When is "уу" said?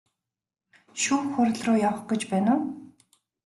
2.57-2.65